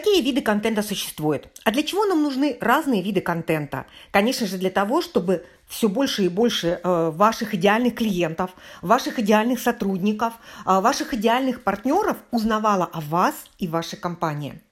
Какие 0.00 0.22
виды 0.22 0.40
контента 0.40 0.82
существуют? 0.82 1.48
А 1.62 1.70
для 1.70 1.82
чего 1.82 2.06
нам 2.06 2.22
нужны 2.22 2.56
разные 2.62 3.02
виды 3.02 3.20
контента? 3.20 3.84
Конечно 4.10 4.46
же, 4.46 4.56
для 4.56 4.70
того, 4.70 5.02
чтобы 5.02 5.44
все 5.68 5.90
больше 5.90 6.24
и 6.24 6.28
больше 6.30 6.80
э, 6.82 7.10
ваших 7.10 7.54
идеальных 7.54 7.96
клиентов, 7.96 8.52
ваших 8.80 9.18
идеальных 9.18 9.60
сотрудников, 9.60 10.32
э, 10.64 10.80
ваших 10.80 11.12
идеальных 11.12 11.62
партнеров 11.62 12.16
узнавала 12.30 12.86
о 12.90 13.02
вас 13.02 13.34
и 13.58 13.68
вашей 13.68 13.98
компании. 13.98 14.62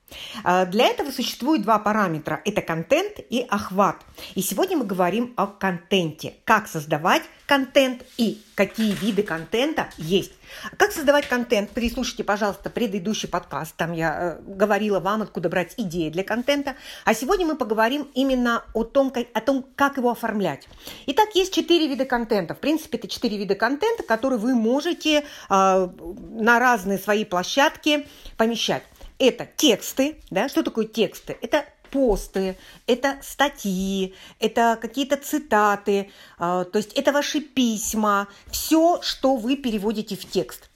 А, 0.45 0.67
для 0.67 0.87
этого 0.87 1.11
существует 1.11 1.63
два 1.63 1.79
параметра. 1.79 2.41
Это 2.45 2.63
контент 2.63 3.19
и 3.31 3.47
охват. 3.49 3.97
И 4.35 4.43
сегодня 4.43 4.77
мы 4.77 4.85
говорим 4.85 5.33
о 5.37 5.47
контенте. 5.47 6.35
Как 6.45 6.69
создавать 6.69 7.23
контент 7.47 8.05
и 8.17 8.43
какие 8.55 8.93
виды 8.93 9.23
контента 9.23 9.89
есть. 9.97 10.33
Как 10.77 10.93
создавать 10.93 11.27
контент? 11.29 11.71
Переслушайте, 11.71 12.25
пожалуйста, 12.25 12.71
предыдущий 12.71 13.29
подкаст. 13.29 13.75
Там 13.77 13.93
я 13.93 14.39
э, 14.39 14.43
говорила 14.43 15.01
вам, 15.01 15.23
откуда 15.23 15.49
брать 15.49 15.75
идеи 15.77 16.11
для 16.11 16.25
контента. 16.25 16.75
А 17.05 17.15
сегодня 17.15 17.47
мы 17.47 17.57
поговорим 17.57 18.09
именно 18.15 18.65
о 18.75 18.85
том, 18.85 19.11
как, 19.11 19.27
о 19.35 19.41
том, 19.41 19.65
как 19.77 19.97
его 19.97 20.11
оформлять. 20.11 20.69
Итак, 21.07 21.29
есть 21.35 21.55
четыре 21.55 21.87
вида 21.87 22.05
контента. 22.05 22.55
В 22.55 22.59
принципе, 22.59 22.99
это 22.99 23.09
четыре 23.09 23.39
вида 23.39 23.55
контента, 23.55 24.03
которые 24.03 24.39
вы 24.39 24.55
можете 24.55 25.25
э, 25.49 25.89
на 25.99 26.59
разные 26.59 26.99
свои 26.99 27.25
площадки 27.25 28.07
помещать 28.37 28.83
это 29.19 29.49
тексты, 29.57 30.21
да, 30.31 30.49
что 30.49 30.63
такое 30.63 30.87
тексты? 30.87 31.37
Это 31.41 31.65
посты, 31.91 32.57
это 32.87 33.19
статьи, 33.23 34.15
это 34.41 34.79
какие-то 34.81 35.17
цитаты, 35.17 36.11
э, 36.39 36.65
то 36.71 36.71
есть 36.75 36.93
это 36.93 37.13
ваши 37.13 37.41
письма, 37.41 38.29
все, 38.51 39.01
что 39.03 39.37
вы 39.37 39.57
переводите 39.57 40.17
в 40.17 40.25
текст. 40.27 40.68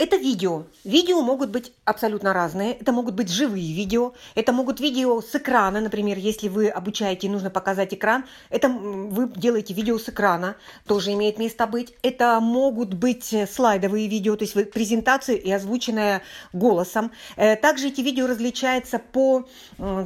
Это 0.00 0.16
видео. 0.16 0.64
Видео 0.82 1.20
могут 1.20 1.50
быть 1.50 1.72
абсолютно 1.84 2.32
разные. 2.32 2.72
Это 2.72 2.90
могут 2.90 3.14
быть 3.14 3.28
живые 3.28 3.74
видео. 3.74 4.14
Это 4.34 4.50
могут 4.50 4.80
видео 4.80 5.20
с 5.20 5.34
экрана, 5.34 5.82
например, 5.82 6.16
если 6.16 6.48
вы 6.48 6.70
обучаете 6.70 7.28
нужно 7.28 7.50
показать 7.50 7.92
экран. 7.92 8.24
Это 8.48 8.70
вы 8.70 9.28
делаете 9.28 9.74
видео 9.74 9.98
с 9.98 10.08
экрана, 10.08 10.56
тоже 10.86 11.12
имеет 11.12 11.38
место 11.38 11.66
быть. 11.66 11.92
Это 12.02 12.40
могут 12.40 12.94
быть 12.94 13.34
слайдовые 13.54 14.08
видео, 14.08 14.36
то 14.36 14.44
есть 14.44 14.72
презентации 14.72 15.36
и 15.36 15.52
озвученная 15.52 16.22
голосом. 16.54 17.12
Э, 17.36 17.56
также 17.56 17.88
эти 17.88 18.00
видео 18.00 18.26
различаются 18.26 18.98
по 18.98 19.46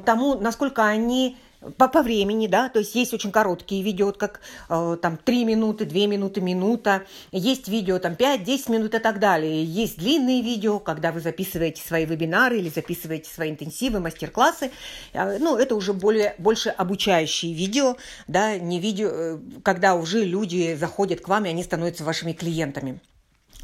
тому, 0.04 0.34
насколько 0.40 0.84
они 0.84 1.36
по, 1.76 1.88
по 1.88 2.02
времени, 2.02 2.46
да, 2.46 2.68
то 2.68 2.78
есть 2.78 2.94
есть 2.94 3.14
очень 3.14 3.32
короткие 3.32 3.82
видео, 3.82 4.12
как 4.12 4.40
э, 4.68 4.96
там 5.00 5.16
3 5.16 5.44
минуты, 5.44 5.84
2 5.84 6.06
минуты, 6.06 6.40
минута, 6.40 7.02
есть 7.32 7.68
видео 7.68 7.98
там 7.98 8.12
5-10 8.12 8.72
минут 8.72 8.94
и 8.94 8.98
так 8.98 9.18
далее, 9.18 9.64
есть 9.64 9.98
длинные 9.98 10.42
видео, 10.42 10.78
когда 10.78 11.12
вы 11.12 11.20
записываете 11.20 11.82
свои 11.82 12.04
вебинары 12.04 12.58
или 12.58 12.68
записываете 12.68 13.30
свои 13.30 13.50
интенсивы, 13.50 14.00
мастер-классы, 14.00 14.70
э, 15.12 15.38
ну, 15.38 15.56
это 15.56 15.74
уже 15.74 15.92
более, 15.92 16.34
больше 16.38 16.70
обучающие 16.70 17.54
видео, 17.54 17.96
да, 18.26 18.58
не 18.58 18.80
видео, 18.80 19.08
э, 19.10 19.38
когда 19.62 19.94
уже 19.94 20.24
люди 20.24 20.74
заходят 20.74 21.20
к 21.20 21.28
вам, 21.28 21.46
и 21.46 21.48
они 21.48 21.62
становятся 21.62 22.04
вашими 22.04 22.32
клиентами. 22.32 23.00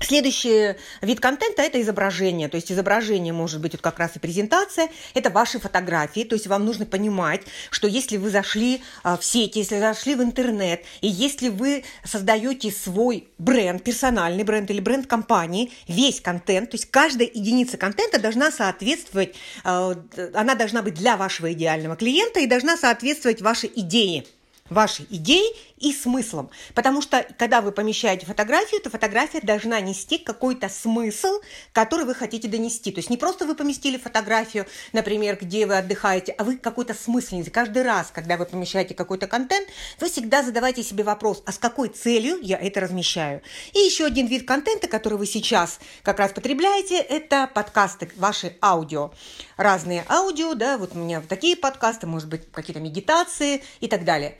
Следующий 0.02 0.76
вид 1.02 1.20
контента– 1.20 1.60
это 1.62 1.80
изображение. 1.80 2.48
То 2.48 2.56
есть 2.56 2.72
изображение 2.72 3.34
может 3.34 3.60
быть 3.60 3.72
вот 3.72 3.82
как 3.82 3.98
раз 3.98 4.16
и 4.16 4.18
презентация. 4.18 4.88
Это 5.12 5.28
ваши 5.28 5.58
фотографии. 5.58 6.24
То 6.24 6.34
есть 6.34 6.46
вам 6.46 6.64
нужно 6.64 6.86
понимать, 6.86 7.42
что 7.70 7.86
если 7.86 8.16
вы 8.16 8.30
зашли 8.30 8.82
а, 9.02 9.18
в 9.18 9.24
сеть, 9.24 9.56
если 9.56 9.78
зашли 9.78 10.14
в 10.14 10.22
интернет, 10.22 10.84
и 11.02 11.06
если 11.06 11.50
вы 11.50 11.84
создаете 12.02 12.72
свой 12.72 13.28
бренд, 13.36 13.84
персональный 13.84 14.42
бренд 14.42 14.70
или 14.70 14.80
бренд 14.80 15.06
компании, 15.06 15.70
весь 15.86 16.22
контент, 16.22 16.70
то 16.70 16.76
есть 16.76 16.90
каждая 16.90 17.28
единица 17.28 17.76
контента 17.76 18.18
должна 18.18 18.50
соответствовать, 18.50 19.36
а, 19.64 19.94
она 20.32 20.54
должна 20.54 20.80
быть 20.80 20.94
для 20.94 21.18
вашего 21.18 21.52
идеального 21.52 21.94
клиента 21.94 22.40
и 22.40 22.46
должна 22.46 22.78
соответствовать 22.78 23.42
вашей 23.42 23.70
идее 23.76 24.24
вашей 24.70 25.06
идеей 25.10 25.54
и 25.78 25.92
смыслом. 25.92 26.50
Потому 26.74 27.02
что, 27.02 27.26
когда 27.38 27.60
вы 27.60 27.72
помещаете 27.72 28.26
фотографию, 28.26 28.80
то 28.80 28.90
фотография 28.90 29.40
должна 29.40 29.80
нести 29.80 30.18
какой-то 30.18 30.68
смысл, 30.68 31.40
который 31.72 32.04
вы 32.04 32.14
хотите 32.14 32.48
донести. 32.48 32.92
То 32.92 32.98
есть 32.98 33.10
не 33.10 33.16
просто 33.16 33.46
вы 33.46 33.54
поместили 33.54 33.96
фотографию, 33.96 34.66
например, 34.92 35.38
где 35.40 35.66
вы 35.66 35.76
отдыхаете, 35.76 36.32
а 36.32 36.44
вы 36.44 36.56
какой-то 36.56 36.94
смысл. 36.94 37.30
Каждый 37.52 37.82
раз, 37.82 38.10
когда 38.12 38.36
вы 38.36 38.46
помещаете 38.46 38.94
какой-то 38.94 39.26
контент, 39.26 39.68
вы 40.00 40.08
всегда 40.08 40.42
задавайте 40.42 40.82
себе 40.82 41.04
вопрос, 41.04 41.42
а 41.46 41.52
с 41.52 41.58
какой 41.58 41.88
целью 41.88 42.38
я 42.40 42.58
это 42.58 42.80
размещаю? 42.80 43.42
И 43.72 43.78
еще 43.78 44.04
один 44.04 44.26
вид 44.26 44.46
контента, 44.46 44.88
который 44.88 45.18
вы 45.18 45.26
сейчас 45.26 45.80
как 46.02 46.18
раз 46.18 46.32
потребляете, 46.32 46.96
это 46.96 47.48
подкасты, 47.52 48.10
ваши 48.16 48.56
аудио. 48.62 49.12
Разные 49.56 50.04
аудио, 50.08 50.54
да, 50.54 50.78
вот 50.78 50.94
у 50.94 50.98
меня 50.98 51.22
такие 51.26 51.56
подкасты, 51.56 52.06
может 52.06 52.28
быть, 52.28 52.50
какие-то 52.50 52.80
медитации 52.80 53.62
и 53.80 53.88
так 53.88 54.04
далее. 54.04 54.38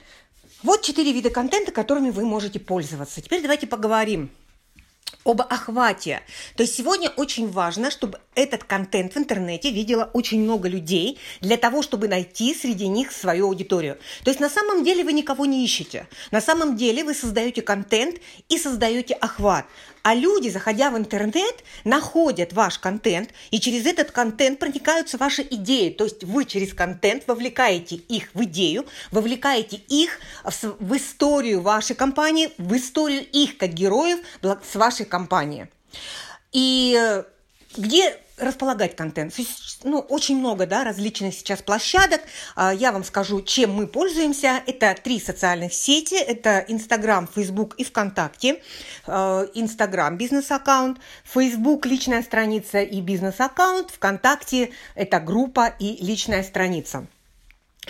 Вот 0.63 0.83
четыре 0.83 1.13
вида 1.13 1.31
контента, 1.31 1.73
которыми 1.73 2.11
вы 2.11 2.27
можете 2.27 2.61
пользоваться. 2.61 3.23
Теперь 3.23 3.41
давайте 3.41 3.67
поговорим 3.67 4.31
об 5.25 5.41
охвате. 5.41 6.21
То 6.57 6.63
есть 6.63 6.77
сегодня 6.77 7.09
очень 7.11 7.51
важно, 7.51 7.91
чтобы 7.91 8.21
этот 8.35 8.65
контент 8.65 9.15
в 9.15 9.19
интернете 9.19 9.71
видело 9.71 10.11
очень 10.13 10.43
много 10.43 10.69
людей 10.69 11.19
для 11.41 11.57
того, 11.57 11.83
чтобы 11.83 12.09
найти 12.09 12.55
среди 12.55 12.89
них 12.89 13.11
свою 13.11 13.47
аудиторию. 13.47 13.99
То 14.25 14.31
есть 14.31 14.41
на 14.41 14.51
самом 14.51 14.85
деле 14.85 15.03
вы 15.03 15.13
никого 15.13 15.47
не 15.47 15.65
ищете. 15.65 16.07
На 16.31 16.41
самом 16.41 16.77
деле 16.77 17.05
вы 17.05 17.15
создаете 17.15 17.63
контент 17.63 18.17
и 18.49 18.59
создаете 18.59 19.15
охват. 19.15 19.67
А 20.03 20.15
люди, 20.15 20.49
заходя 20.49 20.91
в 20.91 20.97
интернет, 20.97 21.65
находят 21.85 22.53
ваш 22.53 22.79
контент, 22.79 23.31
и 23.51 23.61
через 23.61 23.87
этот 23.87 24.11
контент 24.11 24.59
проникаются 24.59 25.19
ваши 25.19 25.43
идеи. 25.43 25.91
То 25.91 26.05
есть 26.05 26.25
вы 26.25 26.45
через 26.45 26.73
контент 26.73 27.25
вовлекаете 27.27 27.97
их 27.97 28.31
в 28.35 28.45
идею, 28.45 28.87
вовлекаете 29.11 29.77
их 29.89 30.19
в 30.45 30.97
историю 30.97 31.61
вашей 31.61 31.97
компании, 31.97 32.51
в 32.57 32.75
историю 32.77 33.27
их 33.31 33.59
как 33.59 33.75
героев 33.75 34.21
с 34.43 34.75
вашей 34.75 35.05
компании. 35.07 35.69
И 36.53 36.97
э, 36.99 37.25
где 37.77 38.17
располагать 38.41 38.97
контент. 38.97 39.35
Ну, 39.85 39.99
очень 40.01 40.39
много 40.39 40.67
да, 40.67 40.85
различных 40.85 41.35
сейчас 41.35 41.63
площадок. 41.63 42.23
А, 42.57 42.73
я 42.73 42.93
вам 42.93 43.05
скажу, 43.05 43.43
чем 43.43 43.73
мы 43.73 43.87
пользуемся. 43.87 44.63
Это 44.67 44.97
три 45.03 45.21
социальных 45.21 45.73
сети. 45.73 46.15
Это 46.15 46.65
Инстаграм, 46.69 47.29
Фейсбук 47.33 47.75
и 47.77 47.85
ВКонтакте. 47.85 48.63
Инстаграм– 49.07 50.17
бизнес-аккаунт. 50.19 50.99
Фейсбук– 51.25 51.87
личная 51.87 52.23
страница 52.23 52.81
и 52.81 53.01
бизнес-аккаунт. 53.01 53.91
ВКонтакте– 53.91 54.71
это 54.95 55.21
группа 55.21 55.75
и 55.79 56.05
личная 56.05 56.43
страница. 56.43 57.07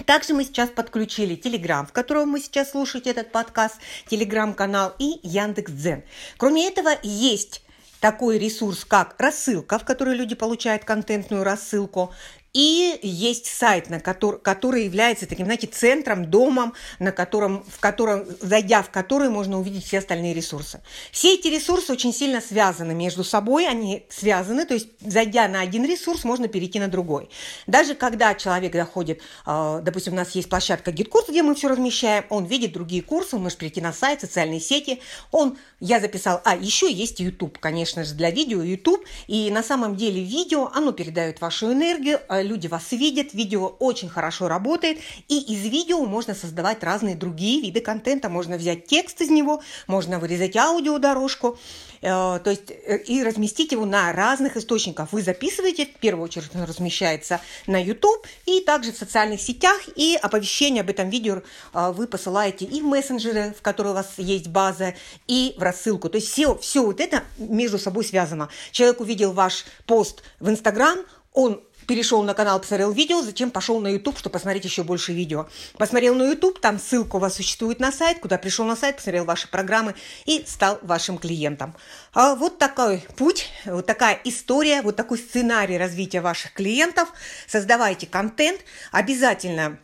Также 0.07 0.35
мы 0.35 0.45
сейчас 0.45 0.71
подключили 0.71 1.35
Телеграм, 1.35 1.87
в 1.87 1.93
котором 1.93 2.31
мы 2.31 2.41
сейчас 2.41 2.71
слушаете 2.71 3.11
этот 3.11 3.33
подкаст, 3.33 3.77
Телеграм-канал 4.09 4.95
и 4.99 5.19
Яндекс.Дзен. 5.23 6.05
Кроме 6.39 6.69
этого, 6.69 6.91
есть 7.03 7.63
такой 8.01 8.39
ресурс, 8.39 8.85
как 8.85 9.15
рассылка, 9.19 9.79
в 9.79 9.85
которой 9.85 10.17
люди 10.17 10.35
получают 10.35 10.85
контентную 10.85 11.45
рассылку, 11.45 12.13
и 12.53 12.99
есть 13.03 13.47
сайт, 13.47 13.91
на 13.91 14.01
который, 14.01 14.41
который 14.41 14.85
является 14.85 15.27
таким, 15.27 15.47
знаете, 15.47 15.69
центром, 15.69 16.31
домом, 16.31 16.75
на 16.99 17.13
котором, 17.13 17.65
в 17.65 17.79
котором, 17.79 18.27
зайдя 18.41 18.83
в 18.83 18.91
который 18.91 19.29
можно 19.29 19.59
увидеть 19.59 19.85
все 19.85 19.99
остальные 19.99 20.35
ресурсы. 20.35 20.81
Все 21.13 21.35
эти 21.35 21.49
ресурсы 21.49 21.93
очень 21.93 22.13
сильно 22.13 22.41
связаны 22.41 22.95
между 22.95 23.23
собой, 23.23 23.69
они 23.69 24.07
связаны, 24.09 24.67
то 24.67 24.75
есть 24.75 24.89
зайдя 25.01 25.47
на 25.49 25.61
один 25.61 25.85
ресурс, 25.85 26.25
можно 26.25 26.49
перейти 26.49 26.81
на 26.81 26.89
другой. 26.89 27.31
Даже 27.67 27.95
когда 27.95 28.35
человек 28.35 28.75
заходит, 28.75 29.21
а, 29.47 29.81
допустим, 29.81 30.15
у 30.15 30.17
нас 30.17 30.33
есть 30.33 30.49
площадка 30.49 30.91
GitKurs, 30.91 31.27
где 31.29 31.43
мы 31.43 31.55
все 31.55 31.69
размещаем, 31.69 32.25
он 32.31 32.47
видит 32.47 32.73
другие 32.73 33.03
курсы, 33.03 33.37
он 33.37 33.43
может 33.43 33.59
перейти 33.59 33.81
на 33.81 33.93
сайт, 33.93 34.23
социальные 34.23 34.61
сети, 34.61 35.01
он, 35.31 35.57
я 35.79 36.01
записал, 36.01 36.41
а, 36.45 36.57
еще 36.57 36.91
есть 36.93 37.21
YouTube, 37.21 37.59
конечно 37.59 38.05
же, 38.05 38.15
для 38.15 38.31
видео 38.31 38.63
YouTube, 38.63 39.05
и 39.29 39.51
на 39.51 39.63
самом 39.63 39.95
деле 39.95 40.23
видео, 40.23 40.71
оно 40.75 40.93
передает 40.93 41.41
вашу 41.41 41.73
энергию, 41.73 42.21
а 42.29 42.40
люди 42.43 42.67
вас 42.67 42.93
видят, 42.93 43.35
видео 43.35 43.67
очень 43.79 44.09
хорошо 44.09 44.49
работает, 44.49 44.99
и 45.29 45.39
из 45.41 45.63
видео 45.63 46.05
можно 46.05 46.35
создавать 46.35 46.83
разные 46.83 47.15
другие 47.17 47.61
виды 47.61 47.81
контента. 47.81 48.29
Можно 48.29 48.57
взять 48.57 48.87
текст 48.87 49.21
из 49.21 49.31
него, 49.31 49.63
можно 49.87 50.19
вырезать 50.19 50.57
аудиодорожку, 50.57 51.59
э, 52.01 52.07
то 52.09 52.51
есть 52.51 52.71
э, 52.71 52.99
и 52.99 53.23
разместить 53.23 53.73
его 53.73 53.85
на 53.85 54.13
разных 54.13 54.57
источниках. 54.57 55.13
Вы 55.13 55.23
записываете, 55.23 55.87
в 55.87 55.99
первую 55.99 56.25
очередь 56.25 56.51
он 56.55 56.65
размещается 56.65 57.41
на 57.67 57.83
YouTube 57.83 58.27
и 58.47 58.61
также 58.61 58.93
в 58.93 58.97
социальных 58.97 59.41
сетях, 59.41 59.81
и 59.97 60.19
оповещение 60.21 60.83
об 60.83 60.91
этом 60.91 61.11
видео 61.11 61.43
э, 61.75 61.93
вы 61.93 62.07
посылаете 62.07 62.65
и 62.65 62.81
в 62.81 62.85
мессенджеры, 62.85 63.55
в 63.59 63.63
которые 63.63 63.93
у 63.93 63.97
вас 63.97 64.15
есть 64.17 64.49
база, 64.49 64.95
и 65.27 65.55
в 65.57 65.63
рассылку. 65.63 66.09
То 66.09 66.17
есть 66.17 66.31
все, 66.31 66.57
все 66.59 66.85
вот 66.85 67.01
это 67.01 67.25
между 67.39 67.79
собой 67.79 68.05
связано. 68.05 68.49
Человек 68.73 69.01
увидел 69.01 69.33
ваш 69.33 69.65
пост 69.87 70.23
в 70.39 70.49
Инстаграм, 70.49 70.99
он 71.33 71.63
перешел 71.91 72.23
на 72.23 72.35
канал, 72.35 72.61
посмотрел 72.61 72.93
видео, 72.93 73.21
зачем 73.21 73.51
пошел 73.51 73.81
на 73.81 73.89
YouTube, 73.89 74.17
чтобы 74.17 74.35
посмотреть 74.35 74.65
еще 74.65 74.85
больше 74.85 75.13
видео. 75.13 75.49
Посмотрел 75.77 76.15
на 76.15 76.23
YouTube, 76.23 76.61
там 76.61 76.79
ссылка 76.79 77.17
у 77.17 77.19
вас 77.19 77.35
существует 77.35 77.81
на 77.81 77.91
сайт, 77.91 78.21
куда 78.21 78.39
пришел 78.39 78.65
на 78.65 78.77
сайт, 78.77 78.95
посмотрел 78.95 79.25
ваши 79.25 79.49
программы 79.49 79.97
и 80.25 80.45
стал 80.47 80.79
вашим 80.83 81.19
клиентом. 81.19 81.75
А 82.15 82.37
вот 82.37 82.59
такой 82.59 83.05
путь, 83.17 83.49
вот 83.65 83.87
такая 83.87 84.21
история, 84.23 84.83
вот 84.83 84.95
такой 84.95 85.19
сценарий 85.19 85.79
развития 85.79 86.21
ваших 86.21 86.53
клиентов. 86.53 87.13
Создавайте 87.49 88.07
контент, 88.07 88.61
обязательно 88.93 89.77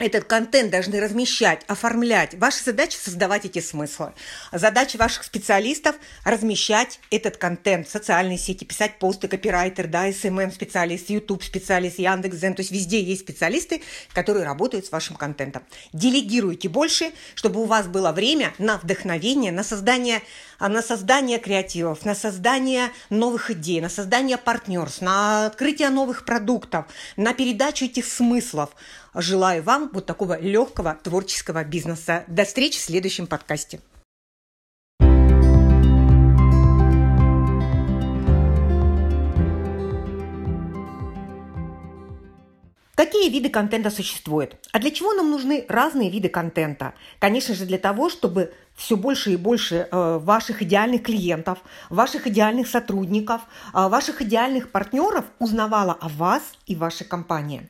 этот 0.00 0.24
контент 0.24 0.70
должны 0.70 0.98
размещать, 0.98 1.62
оформлять. 1.68 2.34
Ваша 2.34 2.64
задача– 2.64 2.98
создавать 3.00 3.44
эти 3.44 3.60
смыслы. 3.60 4.12
Задача 4.50 4.96
ваших 4.96 5.24
специалистов– 5.24 5.94
размещать 6.24 6.98
этот 7.10 7.36
контент 7.36 7.86
в 7.86 7.90
социальные 7.90 8.38
сети, 8.38 8.64
писать 8.64 8.98
посты, 8.98 9.28
копирайтер, 9.28 9.86
да, 9.86 10.08
SMM-специалист, 10.08 11.10
YouTube-специалист, 11.10 11.98
Яндекс.Зен. 11.98 12.54
То 12.54 12.60
есть 12.60 12.72
везде 12.72 13.02
есть 13.02 13.20
специалисты, 13.20 13.82
которые 14.14 14.46
работают 14.46 14.86
с 14.86 14.90
вашим 14.90 15.16
контентом. 15.16 15.62
Делегируйте 15.92 16.70
больше, 16.70 17.12
чтобы 17.34 17.60
у 17.60 17.66
вас 17.66 17.86
было 17.86 18.12
время 18.12 18.54
на 18.58 18.78
вдохновение, 18.78 19.52
на 19.52 19.62
создание, 19.62 20.22
на 20.58 20.82
создание 20.82 21.38
креативов, 21.38 22.06
на 22.06 22.14
создание 22.14 22.90
новых 23.10 23.50
идей, 23.50 23.82
на 23.82 23.90
создание 23.90 24.38
партнерств, 24.38 25.02
на 25.02 25.46
открытие 25.46 25.90
новых 25.90 26.24
продуктов, 26.24 26.86
на 27.16 27.34
передачу 27.34 27.84
этих 27.84 28.06
смыслов. 28.06 28.70
Желаю 29.14 29.62
вам 29.62 29.90
вот 29.92 30.06
такого 30.06 30.38
легкого 30.40 30.96
творческого 31.02 31.64
бизнеса. 31.64 32.24
До 32.28 32.44
встречи 32.44 32.78
в 32.78 32.82
следующем 32.82 33.26
подкасте. 33.26 33.80
Какие 42.94 43.30
виды 43.30 43.48
контента 43.48 43.90
существуют? 43.90 44.56
А 44.72 44.78
для 44.78 44.90
чего 44.90 45.14
нам 45.14 45.30
нужны 45.30 45.64
разные 45.68 46.10
виды 46.10 46.28
контента? 46.28 46.94
Конечно 47.18 47.54
же, 47.54 47.64
для 47.64 47.78
того, 47.78 48.10
чтобы 48.10 48.52
все 48.76 48.96
больше 48.96 49.32
и 49.32 49.36
больше 49.36 49.88
э, 49.90 50.18
ваших 50.18 50.62
идеальных 50.62 51.02
клиентов, 51.02 51.58
ваших 51.88 52.26
идеальных 52.26 52.68
сотрудников, 52.68 53.40
э, 53.72 53.88
ваших 53.88 54.22
идеальных 54.22 54.70
партнеров 54.70 55.24
узнавала 55.38 55.94
о 55.94 56.08
вас 56.08 56.42
и 56.66 56.76
вашей 56.76 57.06
компании. 57.06 57.68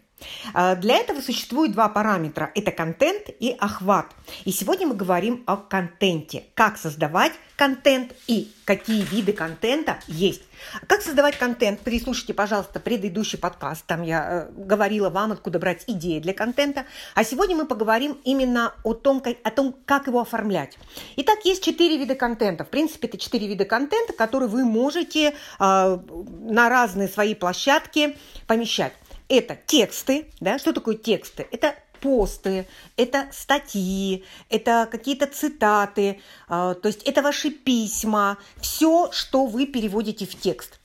А, 0.52 0.74
для 0.76 0.96
этого 0.96 1.20
существует 1.20 1.72
два 1.72 1.88
параметра. 1.88 2.50
Это 2.54 2.70
контент 2.70 3.28
и 3.38 3.54
охват. 3.58 4.06
И 4.44 4.52
сегодня 4.52 4.86
мы 4.86 4.94
говорим 4.94 5.42
о 5.46 5.56
контенте. 5.56 6.44
Как 6.54 6.78
создавать 6.78 7.32
контент 7.56 8.14
и 8.26 8.50
какие 8.64 9.02
виды 9.02 9.32
контента 9.32 9.98
есть. 10.06 10.42
Как 10.86 11.02
создавать 11.02 11.36
контент? 11.36 11.80
Переслушайте, 11.80 12.32
пожалуйста, 12.32 12.80
предыдущий 12.80 13.38
подкаст. 13.38 13.84
Там 13.86 14.02
я 14.02 14.48
э, 14.48 14.52
говорила 14.56 15.10
вам, 15.10 15.32
откуда 15.32 15.58
брать 15.58 15.84
идеи 15.86 16.20
для 16.20 16.32
контента. 16.32 16.86
А 17.14 17.24
сегодня 17.24 17.56
мы 17.56 17.66
поговорим 17.66 18.18
именно 18.24 18.72
о 18.84 18.94
том, 18.94 19.20
как, 19.20 19.36
о 19.42 19.50
том, 19.50 19.74
как 19.84 20.06
его 20.06 20.20
оформлять. 20.20 20.78
Итак, 21.16 21.44
есть 21.44 21.62
четыре 21.62 21.98
вида 21.98 22.14
контента. 22.14 22.64
В 22.64 22.68
принципе, 22.68 23.08
это 23.08 23.18
четыре 23.18 23.46
вида 23.46 23.64
контента, 23.64 24.12
которые 24.12 24.48
вы 24.48 24.64
можете 24.64 25.34
э, 25.34 25.34
на 25.58 26.68
разные 26.68 27.08
свои 27.08 27.34
площадки 27.34 28.16
помещать 28.46 28.92
это 29.30 29.56
тексты, 29.66 30.26
да, 30.40 30.58
что 30.58 30.72
такое 30.72 30.96
тексты? 30.96 31.46
Это 31.50 31.74
посты, 32.00 32.66
это 32.96 33.28
статьи, 33.32 34.24
это 34.48 34.88
какие-то 34.90 35.26
цитаты, 35.26 36.20
э, 36.48 36.74
то 36.82 36.86
есть 36.86 37.02
это 37.04 37.22
ваши 37.22 37.50
письма, 37.50 38.38
все, 38.60 39.10
что 39.12 39.46
вы 39.46 39.66
переводите 39.66 40.26
в 40.26 40.34
текст. 40.34 40.79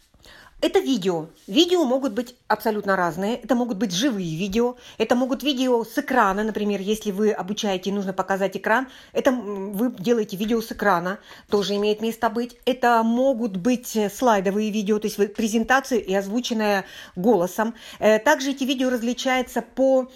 Это 0.65 0.79
видео. 0.79 1.27
Видео 1.45 1.85
могут 1.85 2.13
быть 2.13 2.33
абсолютно 2.47 2.95
разные. 2.95 3.35
Это 3.35 3.53
могут 3.53 3.77
быть 3.77 3.91
живые 3.91 4.35
видео. 4.35 4.77
Это 4.97 5.13
могут 5.13 5.43
видео 5.43 5.83
с 5.83 5.95
экрана, 5.95 6.43
например, 6.43 6.81
если 6.81 7.11
вы 7.11 7.31
обучаете 7.31 7.91
нужно 7.93 8.13
показать 8.13 8.57
экран. 8.57 8.87
Это 9.13 9.31
вы 9.31 9.91
делаете 9.91 10.37
видео 10.37 10.61
с 10.61 10.71
экрана, 10.71 11.19
тоже 11.51 11.75
имеет 11.75 12.01
место 12.01 12.31
быть. 12.31 12.57
Это 12.65 13.03
могут 13.03 13.57
быть 13.57 13.95
слайдовые 14.11 14.71
видео, 14.71 14.97
то 14.97 15.05
есть 15.05 15.35
презентации 15.35 15.99
и 15.99 16.15
озвученная 16.15 16.85
голосом. 17.15 17.75
Э, 17.99 18.17
также 18.17 18.49
эти 18.49 18.63
видео 18.63 18.89
различаются 18.89 19.61
по 19.61 20.09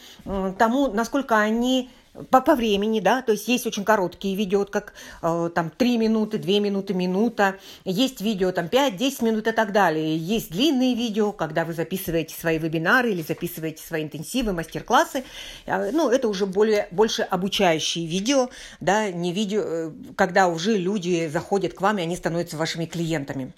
тому, 0.57 0.91
насколько 0.91 1.37
они 1.37 1.91
по, 2.29 2.41
по 2.41 2.55
времени, 2.55 2.99
да, 2.99 3.21
то 3.21 3.31
есть 3.31 3.47
есть 3.47 3.65
очень 3.67 3.83
короткие 3.83 4.35
видео, 4.35 4.65
как 4.65 4.93
э, 5.21 5.49
там 5.53 5.69
3 5.69 5.97
минуты, 5.97 6.37
2 6.37 6.59
минуты, 6.59 6.93
минута, 6.93 7.55
есть 7.85 8.21
видео 8.21 8.51
там 8.51 8.65
5-10 8.65 9.23
минут 9.25 9.47
и 9.47 9.51
так 9.51 9.71
далее, 9.71 10.17
есть 10.17 10.51
длинные 10.51 10.95
видео, 10.95 11.31
когда 11.31 11.65
вы 11.65 11.73
записываете 11.73 12.35
свои 12.35 12.57
вебинары 12.57 13.11
или 13.11 13.21
записываете 13.21 13.83
свои 13.83 14.03
интенсивы, 14.03 14.53
мастер-классы, 14.53 15.23
э, 15.65 15.91
ну, 15.91 16.09
это 16.09 16.27
уже 16.27 16.45
более, 16.45 16.87
больше 16.91 17.23
обучающие 17.23 18.05
видео, 18.05 18.49
да, 18.79 19.09
не 19.11 19.33
видео, 19.33 19.61
э, 19.63 19.91
когда 20.15 20.47
уже 20.47 20.77
люди 20.77 21.27
заходят 21.27 21.73
к 21.73 21.81
вам 21.81 21.97
и 21.99 22.01
они 22.01 22.15
становятся 22.15 22.57
вашими 22.57 22.85
клиентами. 22.85 23.53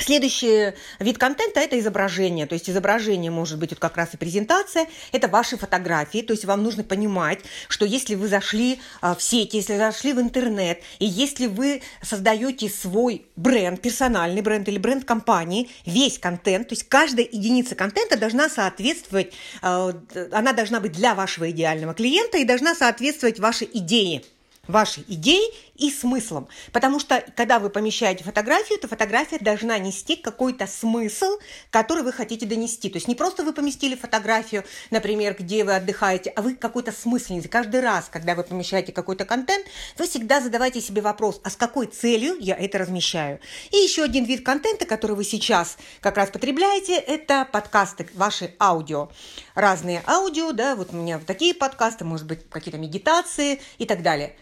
Следующий 0.00 0.72
вид 0.98 1.18
контента– 1.18 1.60
это 1.60 1.78
изображение. 1.78 2.46
То 2.46 2.54
есть 2.54 2.68
изображение 2.70 3.30
может 3.30 3.58
быть 3.58 3.70
вот 3.70 3.78
как 3.78 3.96
раз 3.96 4.14
и 4.14 4.16
презентация. 4.16 4.86
Это 5.12 5.28
ваши 5.28 5.56
фотографии. 5.56 6.22
То 6.22 6.32
есть 6.32 6.44
вам 6.44 6.62
нужно 6.62 6.84
понимать, 6.84 7.40
что 7.68 7.84
если 7.84 8.14
вы 8.14 8.28
зашли 8.28 8.80
а, 9.00 9.14
в 9.14 9.22
сеть, 9.22 9.54
если 9.54 9.76
зашли 9.76 10.12
в 10.12 10.20
интернет, 10.20 10.80
и 10.98 11.06
если 11.06 11.46
вы 11.46 11.82
создаете 12.02 12.68
свой 12.68 13.26
бренд, 13.36 13.80
персональный 13.80 14.42
бренд 14.42 14.68
или 14.68 14.78
бренд 14.78 15.04
компании, 15.04 15.68
весь 15.84 16.18
контент, 16.18 16.68
то 16.68 16.72
есть 16.72 16.88
каждая 16.88 17.26
единица 17.30 17.74
контента 17.74 18.16
должна 18.18 18.48
соответствовать, 18.48 19.32
а, 19.62 19.92
она 20.32 20.52
должна 20.52 20.80
быть 20.80 20.92
для 20.92 21.14
вашего 21.14 21.50
идеального 21.50 21.94
клиента 21.94 22.38
и 22.38 22.44
должна 22.44 22.74
соответствовать 22.74 23.38
вашей 23.38 23.68
идее 23.72 24.22
вашей 24.66 25.04
идеей 25.08 25.52
и 25.74 25.90
смыслом. 25.90 26.48
Потому 26.72 27.00
что, 27.00 27.24
когда 27.36 27.58
вы 27.58 27.70
помещаете 27.70 28.22
фотографию, 28.24 28.78
то 28.78 28.88
фотография 28.88 29.38
должна 29.38 29.78
нести 29.78 30.16
какой-то 30.16 30.66
смысл, 30.66 31.38
который 31.70 32.02
вы 32.02 32.12
хотите 32.12 32.46
донести. 32.46 32.90
То 32.90 32.96
есть 32.96 33.08
не 33.08 33.14
просто 33.14 33.44
вы 33.44 33.52
поместили 33.52 33.96
фотографию, 33.96 34.64
например, 34.90 35.36
где 35.38 35.64
вы 35.64 35.74
отдыхаете, 35.74 36.30
а 36.30 36.42
вы 36.42 36.54
какой-то 36.54 36.92
смысл 36.92 37.34
несете. 37.34 37.48
Каждый 37.48 37.80
раз, 37.80 38.08
когда 38.10 38.34
вы 38.34 38.42
помещаете 38.44 38.92
какой-то 38.92 39.24
контент, 39.24 39.66
вы 39.96 40.06
всегда 40.06 40.40
задавайте 40.40 40.80
себе 40.80 41.00
вопрос, 41.02 41.40
а 41.44 41.50
с 41.50 41.56
какой 41.56 41.86
целью 41.86 42.36
я 42.38 42.54
это 42.54 42.78
размещаю? 42.78 43.40
И 43.70 43.76
еще 43.76 44.02
один 44.02 44.24
вид 44.24 44.44
контента, 44.44 44.84
который 44.84 45.16
вы 45.16 45.24
сейчас 45.24 45.78
как 46.00 46.16
раз 46.16 46.30
потребляете, 46.30 46.96
это 46.96 47.48
подкасты, 47.50 48.08
ваши 48.14 48.54
аудио. 48.60 49.08
Разные 49.54 50.02
аудио, 50.06 50.52
да, 50.52 50.76
вот 50.76 50.92
у 50.92 50.96
меня 50.96 51.18
такие 51.26 51.54
подкасты, 51.54 52.04
может 52.04 52.26
быть, 52.26 52.48
какие-то 52.48 52.78
медитации 52.78 53.60
и 53.78 53.86
так 53.86 54.02
далее. 54.02 54.36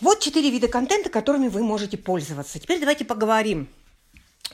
Вот 0.00 0.20
четыре 0.20 0.50
вида 0.50 0.66
контента, 0.68 1.10
которыми 1.10 1.48
вы 1.48 1.62
можете 1.62 1.98
пользоваться. 1.98 2.58
Теперь 2.58 2.80
давайте 2.80 3.04
поговорим 3.04 3.68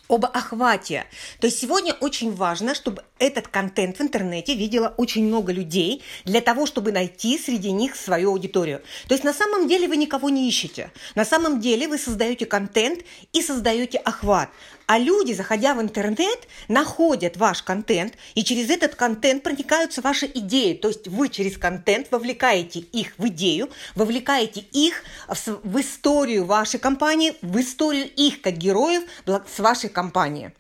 об 0.09 0.25
охвате. 0.25 1.05
То 1.41 1.47
есть 1.47 1.61
сегодня 1.61 1.93
очень 1.95 2.35
важно, 2.35 2.75
чтобы 2.75 3.05
этот 3.19 3.49
контент 3.49 3.99
в 3.99 4.01
интернете 4.01 4.55
видело 4.55 4.93
очень 4.97 5.25
много 5.27 5.53
людей 5.53 6.03
для 6.25 6.41
того, 6.41 6.67
чтобы 6.67 6.93
найти 6.93 7.39
среди 7.39 7.71
них 7.71 7.97
свою 7.97 8.31
аудиторию. 8.31 8.83
То 9.09 9.15
есть 9.15 9.25
на 9.25 9.33
самом 9.33 9.69
деле 9.69 9.89
вы 9.89 9.97
никого 9.97 10.29
не 10.31 10.49
ищете. 10.49 10.91
На 11.15 11.25
самом 11.25 11.61
деле 11.61 11.89
вы 11.89 11.99
создаете 11.99 12.47
контент 12.47 13.01
и 13.33 13.43
создаете 13.43 13.99
охват. 13.99 14.51
А 14.87 14.99
люди, 14.99 15.33
заходя 15.33 15.75
в 15.75 15.83
интернет, 15.83 16.47
находят 16.69 17.37
ваш 17.37 17.63
контент, 17.63 18.15
и 18.35 18.45
через 18.45 18.71
этот 18.71 18.95
контент 18.95 19.43
проникаются 19.43 20.01
ваши 20.01 20.27
идеи. 20.27 20.75
То 20.75 20.89
есть 20.89 21.09
вы 21.09 21.29
через 21.29 21.59
контент 21.59 22.09
вовлекаете 22.11 22.81
их 22.81 23.13
в 23.19 23.27
идею, 23.29 23.69
вовлекаете 23.97 24.61
их 24.61 25.03
в 25.29 25.81
историю 25.81 26.45
вашей 26.45 26.79
компании, 26.79 27.35
в 27.43 27.61
историю 27.61 28.09
их 28.15 28.41
как 28.41 28.57
героев 28.57 29.03
с 29.27 29.59
вашей 29.59 29.91
компании. 29.91 30.53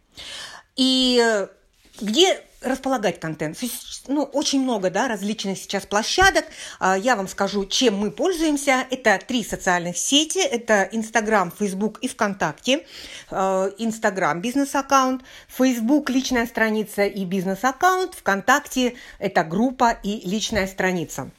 И 0.75 1.21
э, 1.25 1.49
где 2.01 2.43
располагать 2.61 3.21
контент. 3.21 3.59
Ну, 4.09 4.23
очень 4.23 4.63
много 4.63 4.91
да, 4.91 5.09
различных 5.09 5.59
сейчас 5.59 5.87
площадок. 5.87 6.45
А, 6.79 6.97
я 6.97 7.17
вам 7.17 7.29
скажу, 7.29 7.65
чем 7.65 7.97
мы 7.97 8.11
пользуемся. 8.11 8.87
Это 8.91 9.21
три 9.25 9.45
социальных 9.45 9.97
сети. 9.97 10.39
Это 10.39 10.89
Инстаграм, 10.93 11.51
Фейсбук 11.51 11.99
и 12.01 12.09
ВКонтакте. 12.09 12.87
А, 13.31 13.71
Инстаграм– 13.79 14.41
бизнес-аккаунт. 14.43 15.23
Фейсбук– 15.49 16.11
личная 16.11 16.47
страница 16.47 17.05
и 17.07 17.25
бизнес-аккаунт. 17.25 18.15
ВКонтакте– 18.15 18.95
это 19.19 19.45
группа 19.45 19.91
и 20.03 20.29
личная 20.29 20.67
страница. 20.67 21.31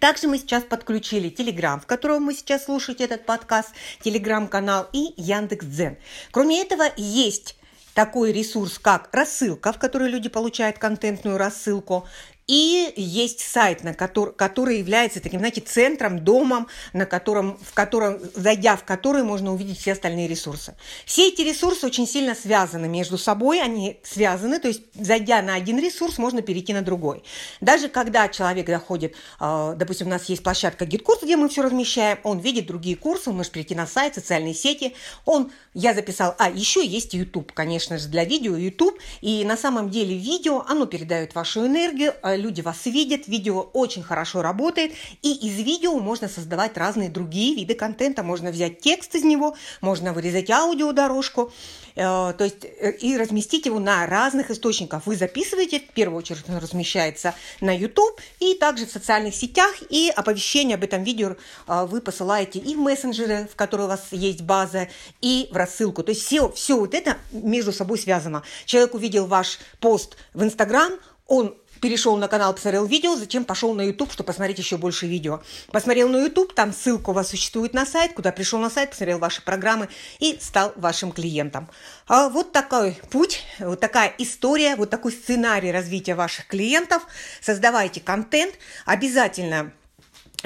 Также 0.00 0.26
мы 0.26 0.38
сейчас 0.38 0.64
подключили 0.64 1.28
Телеграм, 1.28 1.80
в 1.80 1.86
котором 1.86 2.24
мы 2.24 2.34
сейчас 2.34 2.64
слушаете 2.64 3.04
этот 3.04 3.24
подкаст, 3.24 3.70
Телеграм-канал 4.02 4.88
и 4.92 5.14
Яндекс.Дзен. 5.16 5.96
Кроме 6.32 6.60
этого, 6.60 6.84
есть 6.96 7.56
такой 7.96 8.30
ресурс, 8.30 8.78
как 8.78 9.08
рассылка, 9.10 9.72
в 9.72 9.78
которой 9.78 10.10
люди 10.10 10.28
получают 10.28 10.78
контентную 10.78 11.38
рассылку, 11.38 12.06
И 12.46 12.92
есть 12.96 13.40
сайт, 13.40 13.82
на 13.82 13.92
который, 13.92 14.32
который 14.32 14.78
является 14.78 15.20
таким, 15.20 15.40
знаете, 15.40 15.60
центром, 15.60 16.20
домом, 16.20 16.68
на 16.92 17.04
котором, 17.04 17.58
в 17.58 17.74
котором, 17.74 18.20
зайдя 18.34 18.76
в 18.76 18.84
который 18.84 19.24
можно 19.24 19.52
увидеть 19.52 19.80
все 19.80 19.92
остальные 19.92 20.28
ресурсы. 20.28 20.76
Все 21.04 21.28
эти 21.28 21.42
ресурсы 21.42 21.84
очень 21.84 22.06
сильно 22.06 22.36
связаны 22.36 22.86
между 22.86 23.18
собой, 23.18 23.60
они 23.60 23.98
связаны, 24.04 24.60
то 24.60 24.68
есть 24.68 24.82
зайдя 24.94 25.42
на 25.42 25.54
один 25.54 25.80
ресурс, 25.80 26.18
можно 26.18 26.40
перейти 26.40 26.72
на 26.72 26.82
другой. 26.82 27.24
Даже 27.60 27.88
когда 27.88 28.28
человек 28.28 28.68
заходит, 28.68 29.16
э, 29.40 29.74
допустим, 29.76 30.06
у 30.06 30.10
нас 30.10 30.26
есть 30.26 30.44
площадка 30.44 30.84
GitKurs, 30.84 31.24
где 31.24 31.36
мы 31.36 31.48
все 31.48 31.62
размещаем, 31.62 32.18
он 32.22 32.38
видит 32.38 32.66
другие 32.66 32.94
курсы, 32.94 33.30
он 33.30 33.36
может 33.36 33.50
перейти 33.50 33.74
на 33.74 33.88
сайт, 33.88 34.14
социальные 34.14 34.54
сети, 34.54 34.94
он, 35.24 35.50
я 35.74 35.94
записал, 35.94 36.36
а, 36.38 36.48
еще 36.48 36.86
есть 36.86 37.12
YouTube, 37.12 37.52
конечно 37.52 37.98
же, 37.98 38.06
для 38.06 38.24
видео 38.24 38.56
YouTube, 38.56 38.96
и 39.20 39.44
на 39.44 39.56
самом 39.56 39.90
деле 39.90 40.16
видео, 40.16 40.64
оно 40.68 40.86
передает 40.86 41.34
вашу 41.34 41.66
энергию, 41.66 42.14
э, 42.22 42.35
люди 42.36 42.60
вас 42.60 42.86
видят, 42.86 43.26
видео 43.28 43.60
очень 43.72 44.02
хорошо 44.02 44.42
работает, 44.42 44.92
и 45.22 45.32
из 45.32 45.56
видео 45.58 45.98
можно 45.98 46.28
создавать 46.28 46.76
разные 46.76 47.08
другие 47.08 47.54
виды 47.54 47.74
контента, 47.74 48.22
можно 48.22 48.50
взять 48.50 48.80
текст 48.80 49.14
из 49.14 49.24
него, 49.24 49.56
можно 49.80 50.12
вырезать 50.12 50.50
аудиодорожку, 50.50 51.52
э, 51.94 52.00
то 52.02 52.44
есть 52.44 52.64
э, 52.64 52.92
и 52.92 53.16
разместить 53.16 53.66
его 53.66 53.78
на 53.78 54.06
разных 54.06 54.50
источниках. 54.50 55.06
Вы 55.06 55.16
записываете, 55.16 55.80
в 55.80 55.92
первую 55.92 56.18
очередь 56.18 56.44
он 56.48 56.58
размещается 56.58 57.34
на 57.60 57.76
YouTube 57.76 58.20
и 58.40 58.54
также 58.54 58.86
в 58.86 58.90
социальных 58.90 59.34
сетях, 59.34 59.74
и 59.90 60.12
оповещение 60.14 60.76
об 60.76 60.84
этом 60.84 61.04
видео 61.04 61.36
вы 61.66 62.00
посылаете 62.00 62.58
и 62.58 62.74
в 62.74 62.78
мессенджеры, 62.78 63.48
в 63.52 63.56
которые 63.56 63.86
у 63.86 63.90
вас 63.90 64.06
есть 64.10 64.42
база, 64.42 64.88
и 65.20 65.48
в 65.50 65.56
рассылку. 65.56 66.02
То 66.02 66.10
есть 66.10 66.24
все, 66.24 66.50
все 66.52 66.78
вот 66.78 66.94
это 66.94 67.16
между 67.32 67.72
собой 67.72 67.98
связано. 67.98 68.42
Человек 68.64 68.94
увидел 68.94 69.26
ваш 69.26 69.58
пост 69.80 70.16
в 70.34 70.42
Инстаграм, 70.42 70.92
он 71.26 71.56
перешел 71.80 72.16
на 72.16 72.28
канал, 72.28 72.54
посмотрел 72.54 72.86
видео, 72.86 73.16
затем 73.16 73.44
пошел 73.44 73.74
на 73.74 73.82
YouTube, 73.82 74.12
чтобы 74.12 74.26
посмотреть 74.26 74.58
еще 74.58 74.76
больше 74.76 75.06
видео. 75.06 75.42
Посмотрел 75.72 76.08
на 76.08 76.18
YouTube, 76.18 76.54
там 76.54 76.72
ссылка 76.72 77.10
у 77.10 77.12
вас 77.12 77.28
существует 77.28 77.74
на 77.74 77.86
сайт, 77.86 78.12
куда 78.12 78.32
пришел 78.32 78.58
на 78.58 78.70
сайт, 78.70 78.90
посмотрел 78.90 79.18
ваши 79.18 79.42
программы 79.42 79.88
и 80.18 80.38
стал 80.40 80.72
вашим 80.76 81.12
клиентом. 81.12 81.68
А 82.06 82.28
вот 82.28 82.52
такой 82.52 82.98
путь, 83.10 83.42
вот 83.58 83.80
такая 83.80 84.12
история, 84.18 84.76
вот 84.76 84.90
такой 84.90 85.12
сценарий 85.12 85.72
развития 85.72 86.14
ваших 86.14 86.46
клиентов. 86.46 87.06
Создавайте 87.40 88.00
контент, 88.00 88.54
обязательно 88.84 89.72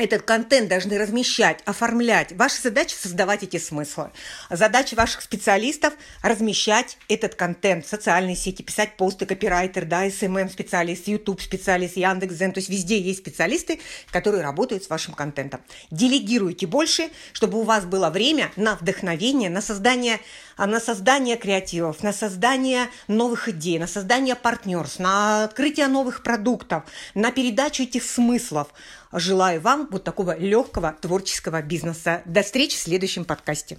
этот 0.01 0.23
контент 0.23 0.69
должны 0.69 0.99
размещать, 0.99 1.61
оформлять. 1.65 2.33
Ваша 2.33 2.61
задача– 2.63 2.97
создавать 3.01 3.43
эти 3.43 3.59
смыслы. 3.59 4.11
Задача 4.51 4.95
ваших 4.95 5.23
специалистов– 5.23 5.95
размещать 6.23 6.97
этот 7.09 7.35
контент 7.35 7.87
в 7.87 7.89
социальные 7.89 8.37
сети, 8.37 8.63
писать 8.63 8.97
посты, 8.97 9.27
копирайтер, 9.27 9.85
да, 9.85 10.07
SMM-специалист, 10.07 11.09
YouTube-специалист, 11.09 11.97
Яндекс.Зен. 11.97 12.53
То 12.53 12.59
есть 12.59 12.71
везде 12.71 12.99
есть 12.99 13.21
специалисты, 13.21 13.81
которые 14.11 14.43
работают 14.43 14.85
с 14.85 14.91
вашим 14.91 15.15
контентом. 15.15 15.61
Делегируйте 15.91 16.67
больше, 16.67 17.11
чтобы 17.33 17.59
у 17.59 17.63
вас 17.63 17.85
было 17.85 18.11
время 18.11 18.51
на 18.57 18.77
вдохновение, 18.77 19.51
на 19.51 19.61
создание, 19.61 20.21
на 20.67 20.81
создание 20.81 21.37
креативов, 21.37 22.03
на 22.03 22.13
создание 22.13 22.89
новых 23.09 23.49
идей, 23.49 23.79
на 23.79 23.87
создание 23.87 24.35
партнерств, 24.35 24.99
на 24.99 25.45
открытие 25.45 25.89
новых 25.89 26.23
продуктов, 26.23 26.85
на 27.15 27.31
передачу 27.31 27.83
этих 27.83 28.05
смыслов. 28.05 28.69
Желаю 29.13 29.61
вам 29.61 29.89
вот 29.91 30.05
такого 30.05 30.37
легкого 30.39 30.95
творческого 31.01 31.63
бизнеса. 31.63 32.23
До 32.25 32.43
встречи 32.43 32.77
в 32.77 32.81
следующем 32.81 33.25
подкасте. 33.25 33.79